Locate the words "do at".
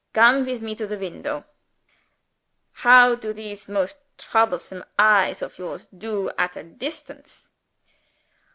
5.95-6.55